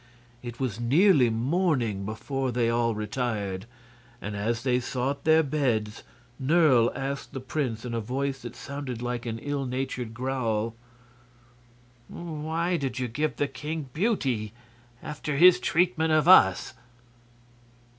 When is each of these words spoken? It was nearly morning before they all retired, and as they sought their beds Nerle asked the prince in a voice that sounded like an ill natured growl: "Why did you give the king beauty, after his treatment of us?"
It 0.41 0.59
was 0.59 0.79
nearly 0.79 1.29
morning 1.29 2.05
before 2.05 2.51
they 2.51 2.71
all 2.71 2.95
retired, 2.95 3.67
and 4.19 4.35
as 4.35 4.63
they 4.63 4.79
sought 4.79 5.25
their 5.25 5.43
beds 5.43 6.01
Nerle 6.39 6.91
asked 6.95 7.33
the 7.33 7.39
prince 7.39 7.85
in 7.85 7.93
a 7.93 7.99
voice 8.01 8.41
that 8.41 8.55
sounded 8.55 9.03
like 9.03 9.27
an 9.27 9.37
ill 9.37 9.67
natured 9.67 10.15
growl: 10.15 10.73
"Why 12.07 12.77
did 12.77 12.97
you 12.97 13.07
give 13.07 13.35
the 13.35 13.47
king 13.47 13.89
beauty, 13.93 14.53
after 15.03 15.37
his 15.37 15.59
treatment 15.59 16.11
of 16.13 16.27
us?" 16.27 16.73